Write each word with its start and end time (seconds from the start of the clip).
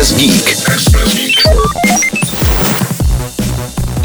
Express 0.00 0.14
Geek. 0.14 0.99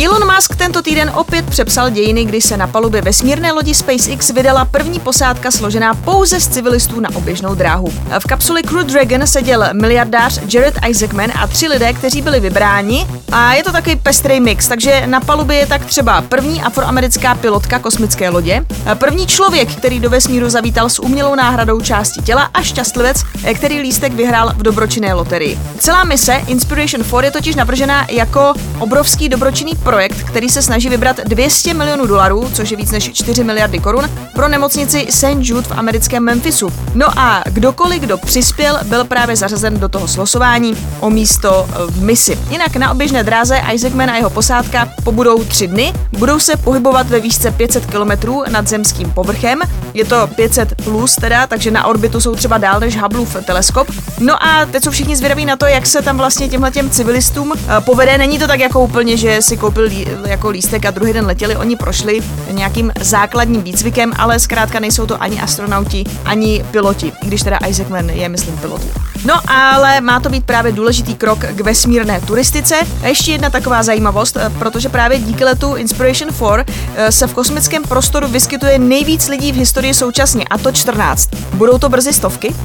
Elon 0.04 0.34
Musk 0.36 0.56
tento 0.56 0.82
týden 0.82 1.12
opět 1.16 1.50
přepsal 1.50 1.90
dějiny, 1.90 2.26
kdy 2.26 2.42
se 2.42 2.58
na 2.58 2.68
palubě 2.68 3.02
vesmírné 3.02 3.52
lodi 3.52 3.76
SpaceX 3.76 4.30
vydala 4.30 4.66
první 4.66 5.00
posádka 5.00 5.52
složená 5.52 5.94
pouze 5.94 6.40
z 6.40 6.48
civilistů 6.48 7.00
na 7.00 7.10
oběžnou 7.16 7.56
dráhu. 7.56 7.88
V 8.20 8.28
kapsuli 8.28 8.64
Crew 8.64 8.86
Dragon 8.86 9.28
seděl 9.28 9.66
miliardář 9.74 10.54
Jared 10.54 10.76
Isaacman 10.90 11.32
a 11.36 11.48
tři 11.48 11.68
lidé, 11.68 11.94
kteří 11.94 12.22
byli 12.22 12.40
vybráni 12.40 13.08
a 13.32 13.54
je 13.54 13.64
to 13.64 13.72
takový 13.72 13.96
pestrý 13.96 14.40
mix, 14.40 14.68
takže 14.68 15.04
na 15.06 15.20
palubě 15.20 15.58
je 15.58 15.68
tak 15.68 15.86
třeba 15.86 16.22
první 16.22 16.62
afroamerická 16.62 17.36
pilotka 17.36 17.80
kosmické 17.80 18.30
lodě, 18.30 18.66
první 18.94 19.28
člověk, 19.28 19.76
který 19.76 20.00
do 20.00 20.10
vesmíru 20.10 20.50
zavítal 20.50 20.90
s 20.90 21.00
umělou 21.00 21.36
náhradou 21.36 21.82
části 21.82 22.22
těla 22.22 22.50
a 22.54 22.62
šťastlivec, 22.62 23.24
který 23.54 23.80
lístek 23.80 24.14
vyhrál 24.14 24.54
v 24.56 24.64
dobročinné 24.64 25.14
loterii. 25.14 25.60
Celá 25.80 26.04
mise 26.04 26.34
Inspiration 26.48 27.04
4 27.04 27.26
je 27.26 27.32
totiž 27.32 27.56
navržená 27.56 28.08
jako 28.10 28.54
obrovský 28.80 29.30
dobročinný 29.30 29.76
projekt, 29.86 30.24
který 30.24 30.50
se 30.50 30.62
snaží 30.62 30.90
vybrat 30.90 31.20
200 31.26 31.74
milionů 31.74 32.08
dolarů, 32.08 32.50
což 32.54 32.72
je 32.72 32.78
víc 32.78 32.92
než 32.92 33.12
4 33.14 33.44
miliardy 33.44 33.80
korun, 33.80 34.10
pro 34.36 34.48
nemocnici 34.48 35.08
St. 35.10 35.38
Jude 35.40 35.68
v 35.68 35.72
americkém 35.72 36.24
Memphisu. 36.24 36.74
No 36.96 37.20
a 37.20 37.44
kdokoliv, 37.46 38.02
kdo 38.02 38.18
přispěl, 38.18 38.80
byl 38.86 39.04
právě 39.04 39.36
zařazen 39.36 39.80
do 39.80 39.90
toho 39.90 40.08
slosování 40.08 40.78
o 41.00 41.10
místo 41.10 41.68
v 41.88 42.04
misi. 42.04 42.40
Jinak 42.50 42.76
na 42.76 42.92
oběžné 42.92 43.24
dráze 43.24 43.62
Isaacman 43.74 44.10
a 44.10 44.16
jeho 44.16 44.30
posádka 44.30 44.90
pobudou 45.04 45.44
tři 45.44 45.68
dny, 45.68 45.94
budou 46.18 46.40
se 46.40 46.58
pohybovat 46.58 47.08
ve 47.08 47.20
výšce 47.20 47.52
500 47.52 47.86
km 47.86 48.12
nad 48.50 48.68
zemským 48.68 49.12
povrchem, 49.12 49.62
je 49.96 50.06
to 50.06 50.28
500 50.28 50.76
plus 50.84 51.16
teda, 51.16 51.48
takže 51.48 51.72
na 51.72 51.88
orbitu 51.88 52.20
jsou 52.22 52.36
třeba 52.36 52.58
dál 52.58 52.80
než 52.80 53.02
Hubbleův 53.02 53.36
teleskop. 53.46 53.92
No 54.20 54.44
a 54.44 54.66
teď 54.66 54.84
jsou 54.84 54.92
všichni 54.92 55.16
zvědaví 55.16 55.46
na 55.46 55.56
to, 55.56 55.66
jak 55.66 55.86
se 55.86 56.02
tam 56.02 56.18
vlastně 56.18 56.50
těmhle 56.50 56.72
těm 56.72 56.90
civilistům 56.90 57.54
eh, 57.56 57.82
povede. 57.82 58.18
Není 58.18 58.40
to 58.40 58.48
tak 58.48 58.60
jako 58.60 58.84
úplně, 58.84 59.18
že 59.18 59.42
si 59.42 59.58
koupil 59.58 59.84
lí, 59.84 60.08
jako 60.26 60.50
lístek 60.50 60.86
a 60.86 60.92
druhý 60.92 61.14
den 61.14 61.26
letěli, 61.26 61.56
oni 61.56 61.76
prošli 61.76 62.22
nějakým 62.52 62.92
základním 63.00 63.64
výcvikem, 63.64 64.14
ale 64.18 64.40
zkrátka 64.40 64.80
nejsou 64.80 65.06
to 65.06 65.22
ani 65.22 65.42
astronauti, 65.42 66.04
ani 66.26 66.66
piloti, 66.72 67.12
i 67.24 67.28
když 67.28 67.42
teda 67.42 67.58
Isaacman 67.68 68.10
je, 68.10 68.30
myslím, 68.30 68.58
pilot. 68.58 68.82
No 69.26 69.42
ale 69.48 70.02
má 70.02 70.20
to 70.20 70.30
být 70.30 70.46
právě 70.46 70.72
důležitý 70.72 71.16
krok 71.16 71.40
k 71.40 71.62
vesmírné 71.62 72.22
turistice. 72.22 72.76
A 73.04 73.08
ještě 73.08 73.32
jedna 73.32 73.50
taková 73.50 73.84
zajímavost, 73.84 74.38
eh, 74.38 74.52
protože 74.60 74.90
právě 74.90 75.20
díky 75.20 75.44
letu 75.44 75.76
Inspiration 75.76 76.30
4 76.34 76.66
eh, 76.96 77.12
se 77.12 77.28
v 77.28 77.34
kosmickém 77.34 77.84
prostoru 77.84 78.28
vyskytuje 78.28 78.80
nejvíc 78.80 79.28
lidí 79.28 79.52
v 79.52 79.56
historii 79.56 79.94
současně, 79.94 80.46
a 80.50 80.58
to 80.58 80.72
14. 80.72 81.30
Budou 81.54 81.78
to 81.78 81.90
brzy 81.90 82.14
stovky? 82.14 82.56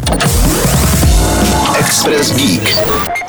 Express 1.78 2.33
Geek. 2.33 3.19